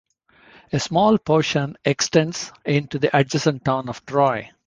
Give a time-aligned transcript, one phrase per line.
[0.73, 4.49] A small portion extends into the adjacent Town of Troy.